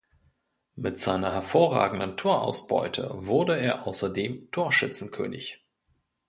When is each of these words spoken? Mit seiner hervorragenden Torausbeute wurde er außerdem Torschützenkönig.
Mit 0.75 0.97
seiner 0.97 1.31
hervorragenden 1.31 2.17
Torausbeute 2.17 3.11
wurde 3.19 3.59
er 3.59 3.85
außerdem 3.85 4.49
Torschützenkönig. 4.49 5.63